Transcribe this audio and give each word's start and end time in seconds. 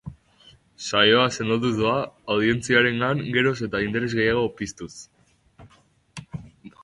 Saioa 0.83 1.25
sendotuz 1.41 1.73
doa, 1.81 1.97
audientziarengan 2.35 3.21
geroz 3.35 3.55
eta 3.67 3.81
interes 3.89 4.11
gehiago 4.21 4.47
piztuz. 4.61 4.95